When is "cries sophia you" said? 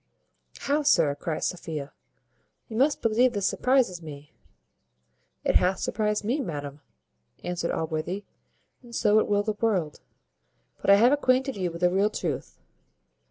1.13-2.75